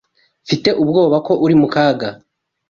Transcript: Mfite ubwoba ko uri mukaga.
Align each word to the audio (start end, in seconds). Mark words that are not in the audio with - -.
Mfite 0.43 0.69
ubwoba 0.81 1.17
ko 1.27 1.33
uri 1.45 1.55
mukaga. 1.61 2.09